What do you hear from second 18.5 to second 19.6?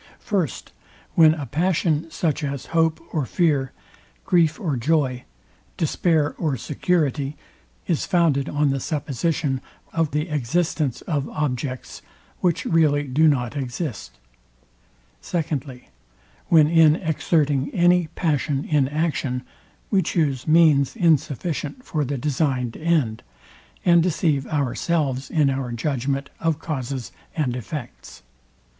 in action,